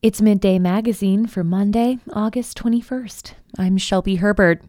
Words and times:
It's 0.00 0.22
Midday 0.22 0.60
Magazine 0.60 1.26
for 1.26 1.42
Monday, 1.42 1.98
August 2.12 2.56
21st. 2.56 3.32
I'm 3.58 3.76
Shelby 3.76 4.14
Herbert. 4.14 4.62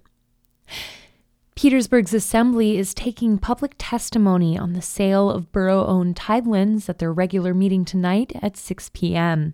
Petersburg's 1.55 2.15
Assembly 2.15 2.79
is 2.79 2.95
taking 2.95 3.37
public 3.37 3.75
testimony 3.77 4.57
on 4.57 4.73
the 4.73 4.81
sale 4.81 5.29
of 5.29 5.51
borough 5.51 5.85
owned 5.85 6.15
tidelands 6.15 6.89
at 6.89 6.97
their 6.97 7.13
regular 7.13 7.53
meeting 7.53 7.85
tonight 7.85 8.31
at 8.41 8.57
6 8.57 8.89
p.m. 8.95 9.53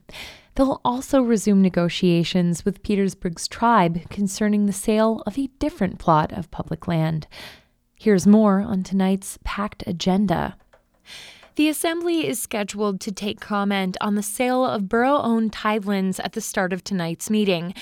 They'll 0.56 0.80
also 0.86 1.22
resume 1.22 1.62
negotiations 1.62 2.64
with 2.64 2.82
Petersburg's 2.82 3.46
tribe 3.46 4.10
concerning 4.10 4.68
the 4.68 4.72
sale 4.72 5.24
of 5.28 5.38
a 5.38 5.50
different 5.60 6.00
plot 6.00 6.32
of 6.32 6.52
public 6.52 6.88
land. 6.88 7.28
Here's 7.96 8.26
more 8.26 8.62
on 8.62 8.84
tonight's 8.84 9.40
packed 9.44 9.84
agenda. 9.86 10.56
The 11.56 11.70
Assembly 11.70 12.28
is 12.28 12.42
scheduled 12.42 13.00
to 13.00 13.14
take 13.14 13.40
comment 13.40 13.96
on 14.02 14.16
the 14.16 14.22
sale 14.22 14.66
of 14.66 14.90
borough 14.90 15.22
owned 15.22 15.54
tidelands 15.54 16.20
at 16.22 16.34
the 16.34 16.42
start 16.42 16.74
of 16.74 16.84
tonight's 16.84 17.30
meeting. 17.30 17.74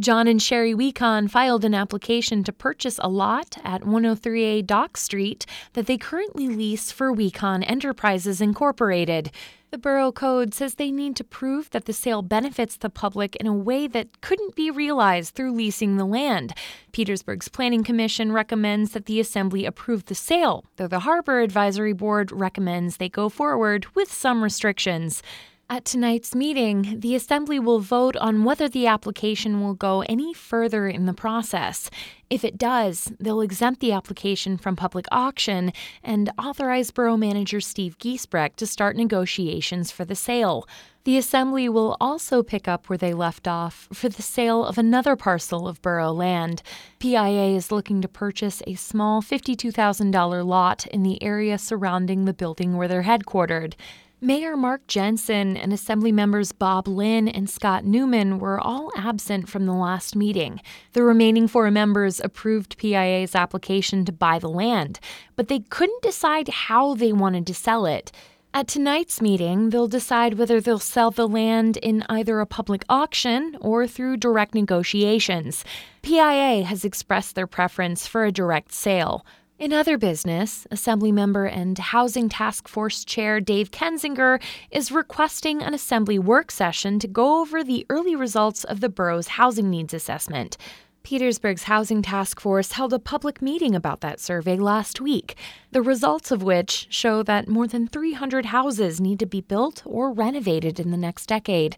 John 0.00 0.26
and 0.26 0.40
Sherry 0.40 0.72
Weekon 0.72 1.28
filed 1.28 1.62
an 1.66 1.74
application 1.74 2.42
to 2.44 2.54
purchase 2.54 2.98
a 3.02 3.08
lot 3.10 3.58
at 3.64 3.82
103A 3.82 4.64
Dock 4.64 4.96
Street 4.96 5.44
that 5.74 5.84
they 5.84 5.98
currently 5.98 6.48
lease 6.48 6.90
for 6.90 7.12
Weekon 7.12 7.62
Enterprises 7.64 8.40
Incorporated. 8.40 9.30
The 9.70 9.76
Borough 9.76 10.12
Code 10.12 10.54
says 10.54 10.74
they 10.76 10.90
need 10.90 11.14
to 11.16 11.24
prove 11.24 11.68
that 11.70 11.84
the 11.84 11.92
sale 11.92 12.22
benefits 12.22 12.78
the 12.78 12.88
public 12.88 13.36
in 13.36 13.46
a 13.46 13.52
way 13.52 13.86
that 13.86 14.22
couldn't 14.22 14.54
be 14.56 14.70
realized 14.70 15.34
through 15.34 15.52
leasing 15.52 15.98
the 15.98 16.06
land. 16.06 16.54
Petersburg's 16.92 17.48
Planning 17.48 17.84
Commission 17.84 18.32
recommends 18.32 18.92
that 18.92 19.04
the 19.04 19.20
Assembly 19.20 19.66
approve 19.66 20.06
the 20.06 20.14
sale, 20.14 20.64
though 20.76 20.88
the 20.88 21.00
Harbor 21.00 21.40
Advisory 21.40 21.92
Board 21.92 22.32
recommends 22.32 22.96
they 22.96 23.10
go 23.10 23.28
forward 23.28 23.84
with 23.94 24.10
some 24.10 24.42
restrictions. 24.42 25.22
At 25.70 25.84
tonight's 25.84 26.34
meeting, 26.34 26.98
the 27.00 27.14
Assembly 27.14 27.58
will 27.58 27.80
vote 27.80 28.16
on 28.16 28.42
whether 28.42 28.70
the 28.70 28.86
application 28.86 29.60
will 29.60 29.74
go 29.74 30.00
any 30.08 30.32
further 30.32 30.88
in 30.88 31.04
the 31.04 31.12
process. 31.12 31.90
If 32.30 32.42
it 32.42 32.56
does, 32.56 33.12
they'll 33.20 33.42
exempt 33.42 33.80
the 33.80 33.92
application 33.92 34.56
from 34.56 34.76
public 34.76 35.04
auction 35.12 35.74
and 36.02 36.32
authorize 36.38 36.90
Borough 36.90 37.18
Manager 37.18 37.60
Steve 37.60 37.98
Giesbrecht 37.98 38.56
to 38.56 38.66
start 38.66 38.96
negotiations 38.96 39.90
for 39.90 40.06
the 40.06 40.14
sale. 40.14 40.66
The 41.04 41.18
Assembly 41.18 41.68
will 41.68 41.98
also 42.00 42.42
pick 42.42 42.66
up 42.66 42.88
where 42.88 42.98
they 42.98 43.12
left 43.12 43.46
off 43.46 43.88
for 43.92 44.08
the 44.08 44.22
sale 44.22 44.64
of 44.64 44.78
another 44.78 45.16
parcel 45.16 45.68
of 45.68 45.82
borough 45.82 46.12
land. 46.12 46.62
PIA 46.98 47.54
is 47.54 47.70
looking 47.70 48.00
to 48.00 48.08
purchase 48.08 48.62
a 48.66 48.74
small 48.74 49.20
$52,000 49.20 50.46
lot 50.46 50.86
in 50.86 51.02
the 51.02 51.22
area 51.22 51.58
surrounding 51.58 52.24
the 52.24 52.32
building 52.32 52.78
where 52.78 52.88
they're 52.88 53.02
headquartered. 53.02 53.74
Mayor 54.20 54.56
Mark 54.56 54.84
Jensen 54.88 55.56
and 55.56 55.72
Assembly 55.72 56.10
members 56.10 56.50
Bob 56.50 56.88
Lynn 56.88 57.28
and 57.28 57.48
Scott 57.48 57.84
Newman 57.84 58.40
were 58.40 58.58
all 58.58 58.90
absent 58.96 59.48
from 59.48 59.64
the 59.64 59.72
last 59.72 60.16
meeting. 60.16 60.60
The 60.92 61.04
remaining 61.04 61.46
four 61.46 61.70
members 61.70 62.18
approved 62.18 62.78
PIA's 62.78 63.36
application 63.36 64.04
to 64.06 64.12
buy 64.12 64.40
the 64.40 64.48
land, 64.48 64.98
but 65.36 65.46
they 65.46 65.60
couldn't 65.60 66.02
decide 66.02 66.48
how 66.48 66.94
they 66.94 67.12
wanted 67.12 67.46
to 67.46 67.54
sell 67.54 67.86
it. 67.86 68.10
At 68.52 68.66
tonight's 68.66 69.22
meeting, 69.22 69.70
they'll 69.70 69.86
decide 69.86 70.34
whether 70.34 70.60
they'll 70.60 70.80
sell 70.80 71.12
the 71.12 71.28
land 71.28 71.76
in 71.76 72.04
either 72.08 72.40
a 72.40 72.46
public 72.46 72.84
auction 72.88 73.56
or 73.60 73.86
through 73.86 74.16
direct 74.16 74.52
negotiations. 74.52 75.64
PIA 76.02 76.64
has 76.64 76.84
expressed 76.84 77.36
their 77.36 77.46
preference 77.46 78.08
for 78.08 78.24
a 78.24 78.32
direct 78.32 78.72
sale. 78.72 79.24
In 79.58 79.72
other 79.72 79.98
business, 79.98 80.68
Assemblymember 80.70 81.52
and 81.52 81.76
Housing 81.76 82.28
Task 82.28 82.68
Force 82.68 83.04
Chair 83.04 83.40
Dave 83.40 83.72
Kensinger 83.72 84.40
is 84.70 84.92
requesting 84.92 85.62
an 85.62 85.74
Assembly 85.74 86.16
work 86.16 86.52
session 86.52 87.00
to 87.00 87.08
go 87.08 87.40
over 87.40 87.64
the 87.64 87.84
early 87.90 88.14
results 88.14 88.62
of 88.62 88.78
the 88.78 88.88
borough's 88.88 89.26
housing 89.26 89.68
needs 89.68 89.92
assessment. 89.92 90.56
Petersburg's 91.02 91.64
Housing 91.64 92.02
Task 92.02 92.38
Force 92.38 92.72
held 92.72 92.92
a 92.92 93.00
public 93.00 93.42
meeting 93.42 93.74
about 93.74 94.00
that 94.00 94.20
survey 94.20 94.56
last 94.56 95.00
week, 95.00 95.34
the 95.72 95.82
results 95.82 96.30
of 96.30 96.44
which 96.44 96.86
show 96.88 97.24
that 97.24 97.48
more 97.48 97.66
than 97.66 97.88
300 97.88 98.46
houses 98.46 99.00
need 99.00 99.18
to 99.18 99.26
be 99.26 99.40
built 99.40 99.82
or 99.84 100.12
renovated 100.12 100.78
in 100.78 100.92
the 100.92 100.96
next 100.96 101.26
decade. 101.26 101.76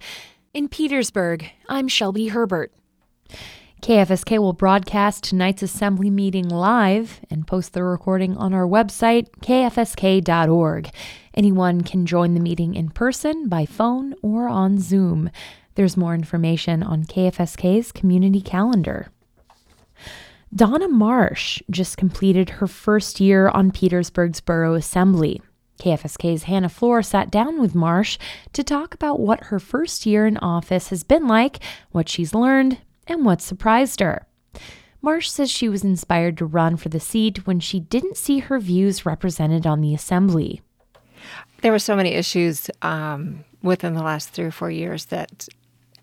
In 0.52 0.68
Petersburg, 0.68 1.50
I'm 1.66 1.88
Shelby 1.88 2.28
Herbert. 2.28 2.74
KFSK 3.80 4.38
will 4.38 4.52
broadcast 4.52 5.24
tonight's 5.24 5.62
assembly 5.62 6.10
meeting 6.10 6.46
live 6.46 7.20
and 7.30 7.46
post 7.46 7.72
the 7.72 7.82
recording 7.82 8.36
on 8.36 8.52
our 8.52 8.66
website, 8.66 9.30
kfsk.org. 9.40 10.90
Anyone 11.32 11.80
can 11.80 12.04
join 12.04 12.34
the 12.34 12.40
meeting 12.40 12.74
in 12.74 12.90
person, 12.90 13.48
by 13.48 13.64
phone, 13.64 14.14
or 14.20 14.48
on 14.48 14.78
Zoom. 14.78 15.30
There's 15.76 15.96
more 15.96 16.14
information 16.14 16.82
on 16.82 17.04
KFSK's 17.04 17.90
community 17.90 18.42
calendar. 18.42 19.08
Donna 20.54 20.88
Marsh 20.88 21.62
just 21.70 21.96
completed 21.96 22.50
her 22.50 22.66
first 22.66 23.18
year 23.18 23.48
on 23.48 23.70
Petersburg's 23.70 24.40
Borough 24.40 24.74
Assembly. 24.74 25.40
KFSK's 25.80 26.42
Hannah 26.42 26.68
Floor 26.68 27.02
sat 27.02 27.30
down 27.30 27.58
with 27.58 27.74
Marsh 27.74 28.18
to 28.52 28.62
talk 28.62 28.92
about 28.92 29.20
what 29.20 29.44
her 29.44 29.58
first 29.58 30.04
year 30.04 30.26
in 30.26 30.36
office 30.36 30.90
has 30.90 31.02
been 31.02 31.26
like, 31.26 31.60
what 31.92 32.10
she's 32.10 32.34
learned, 32.34 32.76
and 33.10 33.24
what 33.24 33.42
surprised 33.42 34.00
her. 34.00 34.26
Marsh 35.02 35.30
says 35.30 35.50
she 35.50 35.68
was 35.68 35.82
inspired 35.82 36.36
to 36.38 36.44
run 36.46 36.76
for 36.76 36.88
the 36.90 37.00
seat 37.00 37.46
when 37.46 37.58
she 37.58 37.80
didn't 37.80 38.16
see 38.16 38.38
her 38.38 38.58
views 38.58 39.06
represented 39.06 39.66
on 39.66 39.80
the 39.80 39.94
assembly. 39.94 40.60
There 41.62 41.72
were 41.72 41.78
so 41.78 41.96
many 41.96 42.10
issues 42.10 42.70
um, 42.82 43.44
within 43.62 43.94
the 43.94 44.02
last 44.02 44.30
three 44.30 44.44
or 44.44 44.50
four 44.50 44.70
years 44.70 45.06
that 45.06 45.48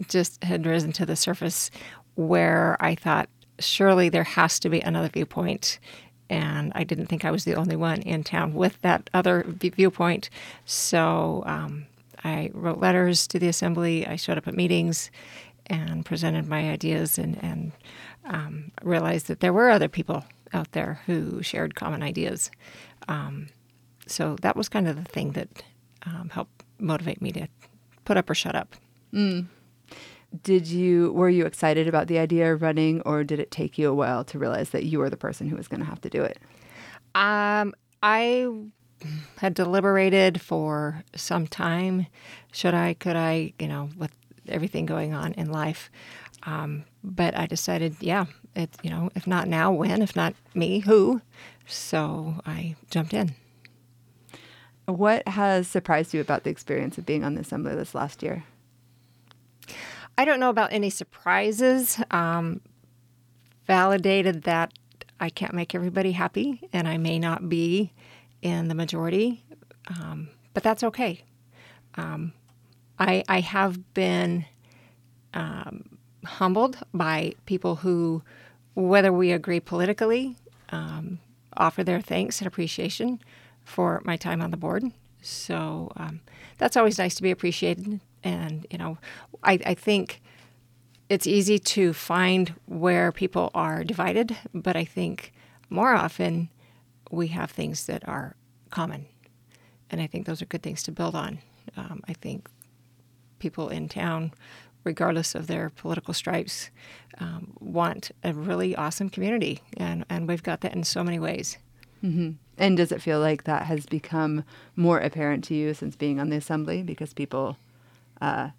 just 0.07 0.43
had 0.43 0.65
risen 0.65 0.91
to 0.93 1.05
the 1.05 1.15
surface 1.15 1.71
where 2.15 2.77
I 2.79 2.95
thought, 2.95 3.29
surely 3.59 4.09
there 4.09 4.23
has 4.23 4.59
to 4.59 4.69
be 4.69 4.81
another 4.81 5.09
viewpoint. 5.09 5.79
And 6.29 6.71
I 6.75 6.83
didn't 6.83 7.07
think 7.07 7.23
I 7.23 7.31
was 7.31 7.45
the 7.45 7.55
only 7.55 7.75
one 7.75 8.01
in 8.01 8.23
town 8.23 8.53
with 8.53 8.79
that 8.81 9.09
other 9.13 9.45
viewpoint. 9.47 10.29
So 10.65 11.43
um, 11.45 11.85
I 12.23 12.51
wrote 12.53 12.79
letters 12.79 13.27
to 13.27 13.39
the 13.39 13.47
assembly, 13.47 14.05
I 14.05 14.15
showed 14.15 14.37
up 14.37 14.47
at 14.47 14.55
meetings, 14.55 15.09
and 15.67 16.05
presented 16.05 16.47
my 16.47 16.69
ideas 16.69 17.17
and, 17.17 17.41
and 17.43 17.71
um, 18.25 18.71
realized 18.81 19.27
that 19.27 19.39
there 19.39 19.53
were 19.53 19.69
other 19.69 19.87
people 19.87 20.23
out 20.53 20.71
there 20.71 21.01
who 21.05 21.41
shared 21.43 21.75
common 21.75 22.01
ideas. 22.01 22.49
Um, 23.07 23.47
so 24.05 24.35
that 24.41 24.55
was 24.55 24.69
kind 24.69 24.87
of 24.87 24.95
the 24.95 25.09
thing 25.09 25.31
that 25.33 25.63
um, 26.05 26.29
helped 26.29 26.63
motivate 26.79 27.21
me 27.21 27.31
to 27.33 27.47
put 28.05 28.17
up 28.17 28.29
or 28.29 28.35
shut 28.35 28.55
up. 28.55 28.75
Mm. 29.13 29.47
Did 30.43 30.67
you 30.67 31.11
were 31.13 31.29
you 31.29 31.45
excited 31.45 31.87
about 31.87 32.07
the 32.07 32.19
idea 32.19 32.53
of 32.53 32.61
running, 32.61 33.01
or 33.01 33.23
did 33.23 33.39
it 33.39 33.49
take 33.49 33.77
you 33.77 33.89
a 33.89 33.93
while 33.93 34.23
to 34.25 34.37
realize 34.37 34.71
that 34.71 34.83
you 34.83 34.99
were 34.99 35.09
the 35.09 35.17
person 35.17 35.47
who 35.47 35.55
was 35.55 35.67
going 35.67 35.79
to 35.79 35.85
have 35.85 36.01
to 36.01 36.09
do 36.09 36.21
it? 36.21 36.37
Um, 37.15 37.73
I 38.03 38.49
had 39.37 39.53
deliberated 39.53 40.41
for 40.41 41.03
some 41.15 41.47
time. 41.47 42.07
Should 42.51 42.73
I? 42.73 42.93
Could 42.93 43.15
I? 43.15 43.53
You 43.57 43.67
know, 43.67 43.89
with 43.97 44.11
everything 44.49 44.85
going 44.85 45.13
on 45.13 45.33
in 45.33 45.51
life. 45.51 45.89
Um, 46.43 46.85
but 47.03 47.35
I 47.35 47.45
decided, 47.45 47.95
yeah, 47.99 48.25
it, 48.55 48.69
you 48.83 48.89
know, 48.89 49.09
if 49.15 49.27
not 49.27 49.47
now, 49.47 49.71
when? 49.71 50.01
If 50.01 50.15
not 50.15 50.33
me, 50.53 50.79
who? 50.79 51.21
So 51.65 52.41
I 52.45 52.75
jumped 52.89 53.13
in. 53.13 53.35
What 54.85 55.27
has 55.27 55.67
surprised 55.67 56.13
you 56.13 56.21
about 56.21 56.43
the 56.43 56.49
experience 56.49 56.97
of 56.97 57.05
being 57.05 57.23
on 57.23 57.35
the 57.35 57.41
assembly 57.41 57.75
this 57.75 57.93
last 57.93 58.23
year? 58.23 58.45
I 60.17 60.25
don't 60.25 60.39
know 60.39 60.49
about 60.49 60.71
any 60.71 60.89
surprises. 60.89 62.01
Um, 62.09 62.61
validated 63.67 64.43
that 64.43 64.71
I 65.19 65.29
can't 65.29 65.53
make 65.53 65.75
everybody 65.75 66.13
happy, 66.13 66.61
and 66.71 66.87
I 66.87 66.97
may 66.97 67.19
not 67.19 67.49
be 67.49 67.91
in 68.41 68.67
the 68.67 68.75
majority, 68.75 69.43
um, 69.87 70.29
but 70.53 70.63
that's 70.63 70.83
okay. 70.83 71.23
Um, 71.95 72.33
I, 72.99 73.23
I 73.27 73.41
have 73.41 73.93
been 73.93 74.45
um, 75.33 75.97
humbled 76.25 76.77
by 76.93 77.33
people 77.45 77.77
who, 77.77 78.23
whether 78.75 79.11
we 79.11 79.31
agree 79.31 79.59
politically, 79.59 80.35
um, 80.69 81.19
offer 81.55 81.83
their 81.83 82.01
thanks 82.01 82.39
and 82.39 82.47
appreciation 82.47 83.19
for 83.63 84.01
my 84.05 84.17
time 84.17 84.41
on 84.41 84.51
the 84.51 84.57
board. 84.57 84.83
So 85.21 85.91
um, 85.95 86.21
that's 86.57 86.77
always 86.77 86.97
nice 86.97 87.15
to 87.15 87.23
be 87.23 87.31
appreciated. 87.31 87.99
And, 88.23 88.65
you 88.71 88.77
know, 88.77 88.97
I, 89.43 89.59
I 89.65 89.73
think 89.73 90.21
it's 91.09 91.27
easy 91.27 91.59
to 91.59 91.93
find 91.93 92.53
where 92.65 93.11
people 93.11 93.51
are 93.53 93.83
divided, 93.83 94.35
but 94.53 94.75
I 94.75 94.85
think 94.85 95.33
more 95.69 95.93
often 95.93 96.49
we 97.11 97.27
have 97.27 97.51
things 97.51 97.85
that 97.85 98.07
are 98.07 98.35
common. 98.69 99.05
And 99.89 100.01
I 100.01 100.07
think 100.07 100.25
those 100.25 100.41
are 100.41 100.45
good 100.45 100.63
things 100.63 100.83
to 100.83 100.91
build 100.91 101.15
on. 101.15 101.39
Um, 101.77 102.01
I 102.07 102.13
think 102.13 102.49
people 103.39 103.69
in 103.69 103.89
town, 103.89 104.33
regardless 104.83 105.35
of 105.35 105.47
their 105.47 105.69
political 105.69 106.13
stripes, 106.13 106.69
um, 107.19 107.53
want 107.59 108.11
a 108.23 108.33
really 108.33 108.75
awesome 108.75 109.09
community, 109.09 109.61
and 109.75 110.05
and 110.09 110.27
we've 110.27 110.43
got 110.43 110.61
that 110.61 110.73
in 110.73 110.83
so 110.83 111.03
many 111.03 111.19
ways. 111.19 111.57
Mm-hmm. 112.03 112.31
And 112.57 112.77
does 112.77 112.91
it 112.91 113.01
feel 113.01 113.19
like 113.19 113.43
that 113.43 113.63
has 113.63 113.85
become 113.85 114.43
more 114.75 114.99
apparent 114.99 115.43
to 115.45 115.55
you 115.55 115.73
since 115.73 115.95
being 115.95 116.19
on 116.19 116.29
the 116.29 116.37
assembly 116.37 116.81
because 116.83 117.13
people 117.13 117.57
uh, 118.21 118.49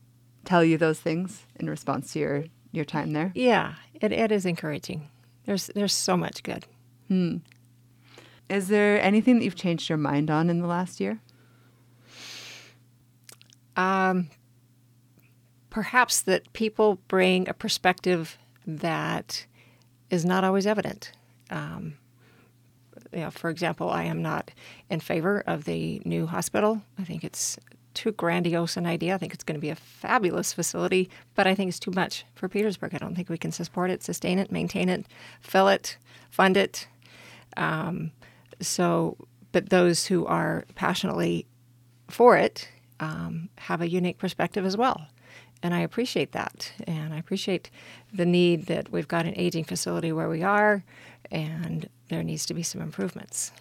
tell 0.45 0.65
you 0.65 0.79
those 0.79 1.01
things 1.01 1.47
in 1.57 1.69
response 1.69 2.13
to 2.13 2.19
your, 2.19 2.45
your 2.73 2.85
time 2.85 3.13
there? 3.13 3.33
Yeah, 3.35 3.75
it, 3.95 4.13
it 4.13 4.31
is 4.31 4.47
encouraging. 4.47 5.09
There's 5.47 5.69
there's 5.75 5.95
so 5.95 6.17
much 6.17 6.43
good. 6.43 6.67
Hmm. 7.09 7.39
Is 8.49 8.69
there 8.69 9.01
anything 9.01 9.39
that 9.39 9.45
you've 9.45 9.57
changed 9.57 9.89
your 9.89 9.99
mind 9.99 10.31
on 10.31 10.49
in 10.49 10.61
the 10.61 10.67
last 10.67 11.01
year? 11.01 11.21
Um, 13.77 14.31
perhaps 15.71 16.23
that 16.23 16.53
people 16.53 16.99
bring 17.09 17.49
a 17.49 17.55
perspective 17.55 18.39
that 18.67 19.47
is 20.11 20.25
not 20.25 20.45
always 20.45 20.67
evident. 20.67 21.13
Um, 21.51 21.95
you 23.13 23.21
know, 23.21 23.31
for 23.31 23.51
example, 23.51 23.91
I 23.91 24.05
am 24.05 24.23
not 24.23 24.51
in 24.91 25.01
favor 25.01 25.43
of 25.47 25.65
the 25.65 26.01
new 26.05 26.27
hospital. 26.27 26.83
I 26.99 27.05
think 27.05 27.25
it's 27.25 27.59
too 27.95 28.13
grandiose 28.13 28.77
an 28.77 28.87
idea. 28.87 29.15
I 29.15 29.19
think 29.19 29.35
it's 29.35 29.45
going 29.45 29.57
to 29.57 29.61
be 29.61 29.71
a 29.71 29.77
fabulous 29.77 30.53
facility, 30.53 31.11
but 31.35 31.47
I 31.47 31.55
think 31.55 31.69
it's 31.69 31.81
too 31.81 31.91
much 31.91 32.25
for 32.35 32.49
Petersburg. 32.49 32.95
I 32.95 32.99
don't 32.99 33.15
think 33.15 33.29
we 33.29 33.39
can 33.39 33.51
support 33.51 33.91
it, 33.91 34.03
sustain 34.03 34.39
it, 34.39 34.53
maintain 34.53 34.89
it, 34.89 35.07
fill 35.41 35.69
it, 35.69 35.97
fund 36.31 36.57
it. 36.57 36.87
Um, 37.57 38.13
so, 38.61 39.17
but 39.53 39.71
those 39.71 40.07
who 40.07 40.27
are 40.27 40.65
passionately 40.75 41.47
for 42.09 42.37
it 42.37 42.69
um, 43.01 43.49
have 43.57 43.81
a 43.81 43.89
unique 43.89 44.19
perspective 44.19 44.65
as 44.65 44.77
well. 44.77 45.09
And 45.63 45.75
I 45.75 45.81
appreciate 45.81 46.33
that. 46.33 46.73
And 46.87 47.13
I 47.13 47.19
appreciate 47.19 47.71
the 48.13 48.27
need 48.27 48.67
that 48.67 48.93
we've 48.93 49.09
got 49.09 49.27
an 49.27 49.35
aging 49.37 49.65
facility 49.65 50.13
where 50.13 50.29
we 50.29 50.43
are, 50.43 50.85
and 51.31 51.89
there 52.09 52.23
needs 52.23 52.47
to 52.47 52.55
be 52.55 52.63
some 52.63 52.81
improvements. 52.81 53.53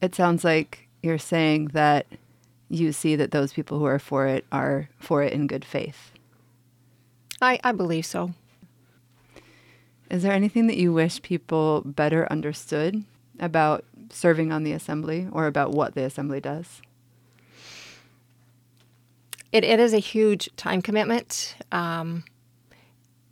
It 0.00 0.14
sounds 0.14 0.44
like 0.44 0.88
you're 1.02 1.18
saying 1.18 1.68
that 1.68 2.06
you 2.68 2.92
see 2.92 3.14
that 3.16 3.30
those 3.30 3.52
people 3.52 3.78
who 3.78 3.84
are 3.84 3.98
for 3.98 4.26
it 4.26 4.44
are 4.50 4.88
for 4.98 5.22
it 5.22 5.32
in 5.32 5.46
good 5.46 5.64
faith. 5.64 6.12
I, 7.40 7.60
I 7.62 7.72
believe 7.72 8.06
so. 8.06 8.32
Is 10.10 10.22
there 10.22 10.32
anything 10.32 10.66
that 10.68 10.76
you 10.76 10.92
wish 10.92 11.22
people 11.22 11.82
better 11.84 12.30
understood 12.30 13.04
about 13.38 13.84
serving 14.10 14.52
on 14.52 14.62
the 14.62 14.72
assembly 14.72 15.28
or 15.32 15.46
about 15.46 15.72
what 15.72 15.94
the 15.94 16.04
assembly 16.04 16.40
does? 16.40 16.80
It, 19.54 19.62
it 19.62 19.78
is 19.78 19.94
a 19.94 20.00
huge 20.00 20.50
time 20.56 20.82
commitment. 20.82 21.54
Um, 21.70 22.24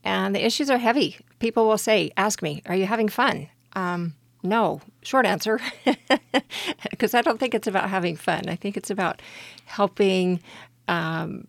and 0.05 0.33
the 0.33 0.47
issues 0.47 0.71
are 0.71 0.79
heavy. 0.79 1.19
People 1.41 1.67
will 1.67 1.77
say, 1.77 2.13
Ask 2.17 2.43
me, 2.43 2.63
are 2.67 2.77
you 2.77 2.87
having 2.87 3.09
fun? 3.09 3.49
Um, 3.73 4.15
no, 4.45 4.81
short 5.03 5.27
answer, 5.27 5.59
because 6.91 7.15
I 7.15 7.23
don't 7.23 7.41
think 7.41 7.55
it's 7.55 7.67
about 7.67 7.91
having 7.91 8.15
fun. 8.17 8.49
I 8.49 8.55
think 8.55 8.77
it's 8.77 8.91
about 8.91 9.21
helping 9.65 10.41
um, 10.87 11.49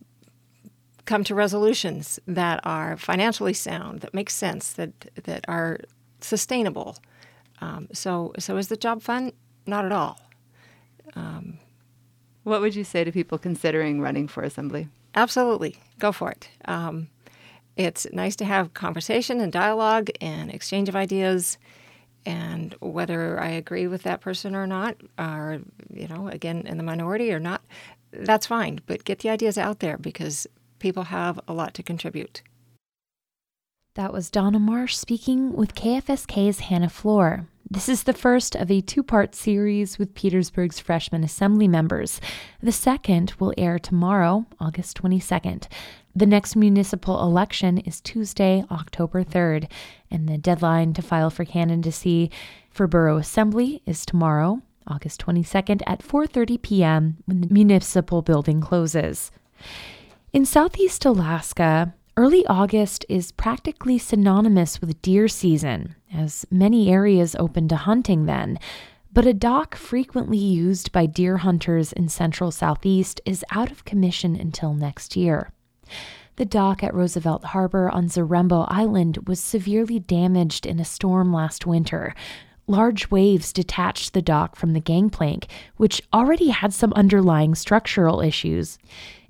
come 1.05 1.23
to 1.25 1.35
resolutions 1.35 2.19
that 2.27 2.59
are 2.63 2.97
financially 2.97 3.53
sound, 3.53 4.01
that 4.01 4.13
make 4.13 4.31
sense, 4.31 4.73
that 4.73 4.91
that 5.23 5.45
are 5.47 5.81
sustainable. 6.19 6.97
Um, 7.61 7.89
so, 7.93 8.33
so 8.39 8.57
is 8.57 8.69
the 8.69 8.77
job 8.77 9.03
fun? 9.03 9.33
Not 9.67 9.85
at 9.85 9.91
all. 9.91 10.19
Um, 11.15 11.59
what 12.43 12.61
would 12.61 12.75
you 12.75 12.83
say 12.83 13.03
to 13.03 13.11
people 13.11 13.37
considering 13.37 14.01
running 14.01 14.27
for 14.27 14.43
assembly? 14.43 14.87
Absolutely, 15.15 15.77
go 15.99 16.11
for 16.11 16.31
it. 16.31 16.49
Um, 16.65 17.07
it's 17.75 18.05
nice 18.11 18.35
to 18.37 18.45
have 18.45 18.73
conversation 18.73 19.39
and 19.39 19.51
dialogue 19.51 20.09
and 20.21 20.51
exchange 20.51 20.89
of 20.89 20.95
ideas. 20.95 21.57
And 22.25 22.75
whether 22.79 23.39
I 23.39 23.49
agree 23.49 23.87
with 23.87 24.03
that 24.03 24.21
person 24.21 24.55
or 24.55 24.65
not, 24.65 24.95
or, 25.19 25.59
you 25.93 26.07
know, 26.07 26.27
again, 26.27 26.65
in 26.65 26.77
the 26.77 26.83
minority 26.83 27.33
or 27.33 27.39
not, 27.39 27.61
that's 28.11 28.47
fine. 28.47 28.79
But 28.85 29.03
get 29.03 29.19
the 29.19 29.29
ideas 29.29 29.57
out 29.57 29.79
there 29.79 29.97
because 29.97 30.47
people 30.79 31.03
have 31.03 31.39
a 31.47 31.53
lot 31.53 31.73
to 31.75 31.83
contribute. 31.83 32.41
That 33.95 34.13
was 34.13 34.29
Donna 34.29 34.59
Marsh 34.59 34.95
speaking 34.95 35.53
with 35.53 35.75
KFSK's 35.75 36.61
Hannah 36.61 36.89
Floor. 36.89 37.47
This 37.73 37.89
is 37.89 38.03
the 38.03 38.13
first 38.13 38.55
of 38.55 38.69
a 38.69 38.81
two 38.81 39.01
part 39.01 39.33
series 39.33 39.97
with 39.97 40.13
Petersburg's 40.13 40.79
freshman 40.79 41.23
assembly 41.23 41.67
members. 41.67 42.21
The 42.61 42.71
second 42.71 43.33
will 43.39 43.51
air 43.57 43.79
tomorrow, 43.79 44.45
August 44.59 45.01
22nd. 45.01 45.67
The 46.15 46.27
next 46.27 46.55
municipal 46.55 47.23
election 47.23 47.79
is 47.79 47.99
Tuesday, 47.99 48.63
October 48.69 49.23
3rd, 49.23 49.71
and 50.11 50.29
the 50.29 50.37
deadline 50.37 50.93
to 50.93 51.01
file 51.01 51.31
for 51.31 51.45
candidacy 51.45 52.29
for 52.69 52.85
borough 52.85 53.17
assembly 53.17 53.81
is 53.87 54.05
tomorrow, 54.05 54.61
August 54.85 55.25
22nd 55.25 55.81
at 55.87 56.03
4:30 56.03 56.61
p.m. 56.61 57.17
when 57.25 57.41
the 57.41 57.51
municipal 57.51 58.21
building 58.21 58.61
closes. 58.61 59.31
In 60.31 60.45
southeast 60.45 61.05
Alaska, 61.05 61.95
Early 62.15 62.45
August 62.45 63.07
is 63.09 63.31
practically 63.31 63.97
synonymous 63.97 64.79
with 64.79 65.01
deer 65.01 65.27
season, 65.27 65.95
as 66.13 66.45
many 66.51 66.91
areas 66.91 67.35
open 67.39 67.67
to 67.69 67.75
hunting 67.75 68.27
then. 68.27 68.59
But 69.11 69.25
a 69.25 69.33
dock 69.33 69.73
frequently 69.73 70.37
used 70.37 70.91
by 70.91 71.07
deer 71.07 71.37
hunters 71.37 71.91
in 71.91 72.09
central 72.09 72.51
southeast 72.51 73.19
is 73.25 73.43
out 73.49 73.71
of 73.71 73.85
commission 73.85 74.35
until 74.35 74.75
next 74.75 75.15
year. 75.15 75.53
The 76.35 76.45
dock 76.45 76.83
at 76.83 76.93
Roosevelt 76.93 77.45
Harbor 77.45 77.89
on 77.89 78.09
Zarembo 78.09 78.67
Island 78.69 79.27
was 79.27 79.39
severely 79.39 79.97
damaged 79.97 80.67
in 80.67 80.79
a 80.79 80.85
storm 80.85 81.33
last 81.33 81.65
winter. 81.65 82.13
Large 82.67 83.09
waves 83.09 83.51
detached 83.51 84.13
the 84.13 84.21
dock 84.21 84.55
from 84.55 84.73
the 84.73 84.79
gangplank, 84.79 85.47
which 85.77 86.01
already 86.13 86.49
had 86.49 86.73
some 86.73 86.93
underlying 86.93 87.55
structural 87.55 88.21
issues. 88.21 88.77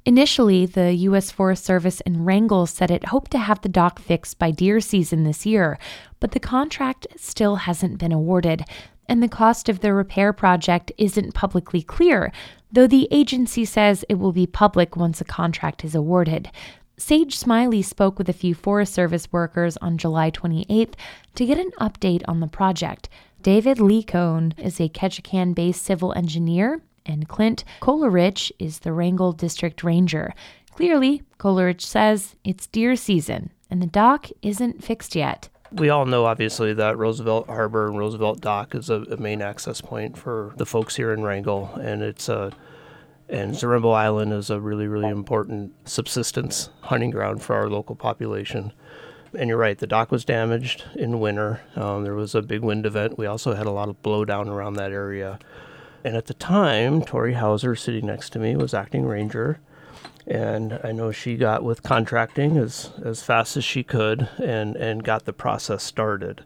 Initially, 0.05 0.65
the 0.65 0.93
U.S. 0.93 1.31
Forest 1.31 1.63
Service 1.63 2.01
in 2.01 2.25
Wrangell 2.25 2.65
said 2.65 2.91
it 2.91 3.05
hoped 3.05 3.31
to 3.31 3.37
have 3.37 3.61
the 3.61 3.69
dock 3.69 3.99
fixed 3.99 4.37
by 4.37 4.51
deer 4.51 4.81
season 4.81 5.23
this 5.23 5.45
year, 5.45 5.79
but 6.19 6.31
the 6.31 6.41
contract 6.41 7.07
still 7.15 7.55
hasn't 7.55 7.99
been 7.99 8.11
awarded, 8.11 8.65
and 9.07 9.23
the 9.23 9.29
cost 9.29 9.69
of 9.69 9.79
the 9.79 9.93
repair 9.93 10.33
project 10.33 10.91
isn't 10.97 11.33
publicly 11.33 11.81
clear, 11.81 12.33
though 12.69 12.87
the 12.87 13.07
agency 13.11 13.63
says 13.63 14.03
it 14.09 14.15
will 14.15 14.33
be 14.33 14.45
public 14.45 14.97
once 14.97 15.21
a 15.21 15.25
contract 15.25 15.85
is 15.85 15.95
awarded. 15.95 16.51
Sage 16.97 17.37
Smiley 17.37 17.81
spoke 17.81 18.17
with 18.17 18.27
a 18.27 18.33
few 18.33 18.53
Forest 18.53 18.93
Service 18.93 19.31
workers 19.31 19.77
on 19.77 19.97
July 19.97 20.29
28th 20.31 20.95
to 21.35 21.45
get 21.45 21.57
an 21.57 21.71
update 21.79 22.23
on 22.27 22.41
the 22.41 22.47
project. 22.47 23.07
David 23.41 23.77
Lecone 23.77 24.57
is 24.59 24.81
a 24.81 24.89
Ketchikan 24.89 25.55
based 25.55 25.83
civil 25.83 26.11
engineer 26.13 26.81
and 27.05 27.27
Clint 27.27 27.63
Kolarich 27.81 28.51
is 28.59 28.79
the 28.79 28.93
Wrangell 28.93 29.33
District 29.33 29.83
Ranger. 29.83 30.33
Clearly, 30.71 31.21
Coleridge 31.37 31.85
says 31.85 32.35
it's 32.43 32.67
deer 32.67 32.95
season, 32.95 33.51
and 33.69 33.81
the 33.81 33.87
dock 33.87 34.29
isn't 34.41 34.83
fixed 34.83 35.15
yet. 35.15 35.49
We 35.71 35.89
all 35.89 36.05
know, 36.05 36.25
obviously, 36.25 36.73
that 36.73 36.97
Roosevelt 36.97 37.47
Harbor 37.47 37.87
and 37.87 37.97
Roosevelt 37.97 38.41
Dock 38.41 38.75
is 38.75 38.89
a, 38.89 39.01
a 39.03 39.17
main 39.17 39.41
access 39.41 39.81
point 39.81 40.17
for 40.17 40.53
the 40.57 40.65
folks 40.65 40.95
here 40.95 41.11
in 41.11 41.23
Wrangell, 41.23 41.73
and 41.81 42.03
it's 42.03 42.29
a 42.29 42.51
and 43.29 43.53
Zarembo 43.53 43.93
Island 43.93 44.33
is 44.33 44.49
a 44.49 44.59
really, 44.59 44.87
really 44.87 45.09
important 45.09 45.73
subsistence 45.85 46.69
hunting 46.81 47.09
ground 47.09 47.41
for 47.41 47.55
our 47.55 47.69
local 47.69 47.95
population. 47.95 48.73
And 49.37 49.49
you're 49.49 49.57
right, 49.57 49.77
the 49.77 49.87
dock 49.87 50.11
was 50.11 50.25
damaged 50.25 50.83
in 50.95 51.19
winter. 51.19 51.61
Um, 51.75 52.03
there 52.03 52.13
was 52.13 52.35
a 52.35 52.43
big 52.43 52.61
wind 52.61 52.85
event. 52.85 53.17
We 53.17 53.25
also 53.25 53.55
had 53.55 53.65
a 53.65 53.71
lot 53.71 53.89
of 53.89 54.01
blowdown 54.03 54.47
around 54.47 54.75
that 54.75 54.91
area. 54.91 55.39
And 56.03 56.17
at 56.17 56.25
the 56.25 56.33
time, 56.33 57.01
Tori 57.01 57.33
Hauser, 57.33 57.75
sitting 57.75 58.05
next 58.05 58.31
to 58.31 58.39
me, 58.39 58.55
was 58.55 58.73
acting 58.73 59.05
ranger. 59.05 59.59
And 60.27 60.79
I 60.83 60.91
know 60.91 61.11
she 61.11 61.35
got 61.35 61.63
with 61.63 61.83
contracting 61.83 62.57
as, 62.57 62.91
as 63.03 63.23
fast 63.23 63.57
as 63.57 63.63
she 63.63 63.83
could 63.83 64.27
and, 64.37 64.75
and 64.75 65.03
got 65.03 65.25
the 65.25 65.33
process 65.33 65.83
started. 65.83 66.43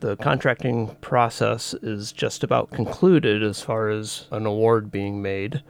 The 0.00 0.16
contracting 0.16 0.96
process 1.00 1.74
is 1.74 2.12
just 2.12 2.44
about 2.44 2.70
concluded 2.70 3.42
as 3.42 3.62
far 3.62 3.88
as 3.88 4.26
an 4.30 4.44
award 4.44 4.90
being 4.90 5.22
made, 5.22 5.62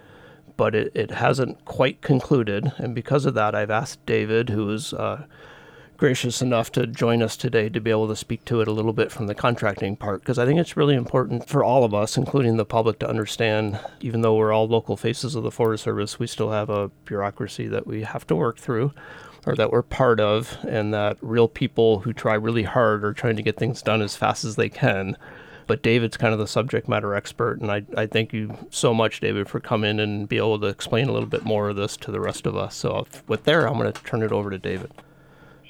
but 0.56 0.74
it, 0.74 0.92
it 0.94 1.10
hasn't 1.12 1.64
quite 1.64 2.02
concluded. 2.02 2.72
And 2.76 2.94
because 2.94 3.24
of 3.24 3.34
that, 3.34 3.54
I've 3.54 3.70
asked 3.70 4.04
David, 4.04 4.50
who 4.50 4.70
is 4.70 4.92
uh, 4.92 5.24
gracious 5.96 6.42
enough 6.42 6.70
to 6.72 6.86
join 6.86 7.22
us 7.22 7.36
today 7.36 7.68
to 7.68 7.80
be 7.80 7.90
able 7.90 8.08
to 8.08 8.16
speak 8.16 8.44
to 8.44 8.60
it 8.60 8.68
a 8.68 8.72
little 8.72 8.92
bit 8.92 9.10
from 9.10 9.26
the 9.26 9.34
contracting 9.34 9.96
part 9.96 10.20
because 10.20 10.38
I 10.38 10.44
think 10.44 10.60
it's 10.60 10.76
really 10.76 10.94
important 10.94 11.48
for 11.48 11.64
all 11.64 11.84
of 11.84 11.94
us, 11.94 12.16
including 12.16 12.56
the 12.56 12.64
public, 12.64 12.98
to 13.00 13.08
understand 13.08 13.80
even 14.00 14.20
though 14.20 14.34
we're 14.34 14.52
all 14.52 14.68
local 14.68 14.96
faces 14.96 15.34
of 15.34 15.42
the 15.42 15.50
Forest 15.50 15.84
Service, 15.84 16.18
we 16.18 16.26
still 16.26 16.50
have 16.50 16.70
a 16.70 16.88
bureaucracy 17.04 17.66
that 17.68 17.86
we 17.86 18.02
have 18.02 18.26
to 18.26 18.36
work 18.36 18.58
through 18.58 18.92
or 19.46 19.54
that 19.54 19.70
we're 19.70 19.82
part 19.82 20.18
of, 20.18 20.58
and 20.68 20.92
that 20.92 21.16
real 21.20 21.46
people 21.46 22.00
who 22.00 22.12
try 22.12 22.34
really 22.34 22.64
hard 22.64 23.04
are 23.04 23.12
trying 23.12 23.36
to 23.36 23.42
get 23.42 23.56
things 23.56 23.80
done 23.80 24.02
as 24.02 24.16
fast 24.16 24.44
as 24.44 24.56
they 24.56 24.68
can. 24.68 25.16
But 25.68 25.82
David's 25.82 26.16
kind 26.16 26.32
of 26.32 26.40
the 26.40 26.48
subject 26.48 26.88
matter 26.88 27.14
expert, 27.14 27.60
and 27.60 27.70
I, 27.70 27.84
I 27.96 28.06
thank 28.06 28.32
you 28.32 28.56
so 28.70 28.92
much, 28.92 29.20
David, 29.20 29.48
for 29.48 29.60
coming 29.60 30.00
and 30.00 30.28
be 30.28 30.36
able 30.36 30.58
to 30.60 30.66
explain 30.66 31.08
a 31.08 31.12
little 31.12 31.28
bit 31.28 31.44
more 31.44 31.68
of 31.68 31.76
this 31.76 31.96
to 31.98 32.10
the 32.10 32.20
rest 32.20 32.46
of 32.46 32.56
us. 32.56 32.74
So, 32.74 33.06
with 33.28 33.44
there, 33.44 33.66
I'm 33.66 33.78
going 33.78 33.92
to 33.92 34.02
turn 34.02 34.22
it 34.22 34.32
over 34.32 34.50
to 34.50 34.58
David. 34.58 34.90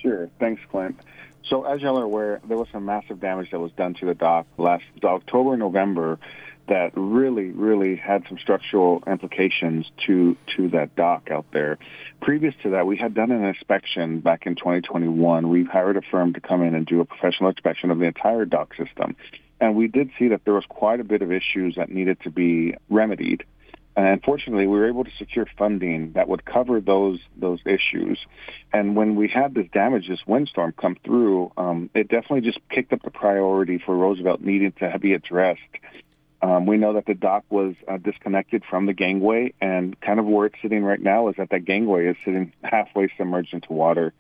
Sure. 0.07 0.31
Thanks, 0.39 0.63
Clint. 0.71 1.01
So 1.49 1.65
as 1.65 1.81
y'all 1.81 1.99
are 1.99 2.05
aware, 2.05 2.41
there 2.47 2.57
was 2.57 2.69
some 2.73 2.85
massive 2.85 3.21
damage 3.21 3.51
that 3.51 3.59
was 3.59 3.73
done 3.73 3.95
to 3.95 4.07
the 4.07 4.15
dock 4.15 4.47
last 4.57 4.85
October, 5.03 5.57
November. 5.57 6.19
that 6.69 6.91
really, 6.97 7.51
really 7.51 7.97
had 7.97 8.25
some 8.29 8.39
structural 8.39 9.03
implications 9.07 9.91
to 10.07 10.37
to 10.57 10.69
that 10.69 10.95
dock 10.97 11.31
out 11.31 11.47
there. 11.53 11.79
Previous 12.21 12.55
to 12.63 12.71
that, 12.71 12.87
we 12.87 12.97
had 12.97 13.15
done 13.15 13.31
an 13.31 13.45
inspection 13.45 14.21
back 14.21 14.47
in 14.47 14.57
2021. 14.57 15.49
We 15.49 15.65
hired 15.65 15.97
a 15.97 16.03
firm 16.03 16.35
to 16.35 16.41
come 16.41 16.63
in 16.63 16.75
and 16.75 16.85
do 16.87 17.01
a 17.01 17.05
professional 17.05 17.51
inspection 17.51 17.91
of 17.91 17.99
the 17.99 18.07
entire 18.07 18.45
dock 18.45 18.75
system. 18.75 19.17
And 19.61 19.75
we 19.75 19.89
did 19.89 20.11
see 20.19 20.29
that 20.29 20.45
there 20.45 20.55
was 20.55 20.67
quite 20.69 21.01
a 21.01 21.05
bit 21.05 21.23
of 21.23 21.33
issues 21.33 21.77
that 21.77 21.89
needed 21.89 22.21
to 22.23 22.31
be 22.31 22.75
remedied. 22.91 23.45
And 23.97 24.07
unfortunately, 24.07 24.67
we 24.67 24.79
were 24.79 24.89
able 24.89 25.05
to 25.05 25.11
secure 25.19 25.47
funding 25.57 26.13
that 26.13 26.29
would 26.29 26.45
cover 26.45 26.81
those 26.81 27.19
those 27.37 27.61
issues. 27.65 28.19
And 28.73 28.95
when 28.95 29.17
we 29.17 29.27
had 29.29 29.55
this 29.55 29.67
damage, 29.73 30.09
this 30.09 30.21
windstorm 30.27 30.75
come 30.79 30.97
through, 31.03 31.51
um, 31.57 31.89
it 31.95 32.09
definitely 32.09 32.43
just 32.43 32.61
kicked 32.69 32.93
up 32.93 33.03
the 33.03 33.11
priority 33.11 33.79
for 33.79 33.97
Roosevelt 33.97 34.43
needing 34.43 34.73
to 34.81 34.99
be 34.99 35.15
addressed. 35.15 35.61
Um, 36.43 36.67
we 36.67 36.77
know 36.77 36.93
that 36.93 37.07
the 37.07 37.15
dock 37.15 37.45
was 37.49 37.75
uh, 37.89 37.97
disconnected 37.97 38.63
from 38.69 38.85
the 38.85 38.93
gangway, 38.93 39.55
and 39.61 39.99
kind 40.03 40.21
of 40.21 40.27
where 40.27 40.47
it's 40.47 40.57
sitting 40.61 40.85
right 40.85 41.01
now 41.01 41.29
is 41.29 41.37
that 41.39 41.49
that 41.51 41.65
gangway 41.65 42.07
is 42.07 42.17
sitting 42.25 42.53
halfway 42.63 43.09
submerged 43.17 43.55
into 43.55 43.73
water. 43.73 44.13